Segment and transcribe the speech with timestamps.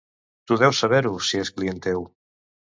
[0.51, 2.05] Tu deus saber-ho, si és client teu.